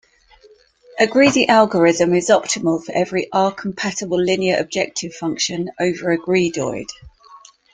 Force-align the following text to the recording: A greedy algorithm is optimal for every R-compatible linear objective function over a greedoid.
A 0.99 1.05
greedy 1.05 1.47
algorithm 1.47 2.15
is 2.15 2.29
optimal 2.31 2.83
for 2.83 2.91
every 2.91 3.31
R-compatible 3.31 4.17
linear 4.19 4.57
objective 4.57 5.13
function 5.13 5.69
over 5.79 6.09
a 6.09 6.17
greedoid. 6.17 6.87